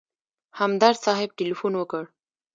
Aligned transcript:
همدرد 0.59 0.97
صاحب 1.05 1.29
تیلفون 1.37 1.73
وکړ. 1.77 2.03